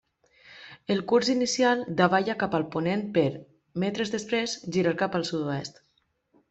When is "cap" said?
2.45-2.57, 5.05-5.21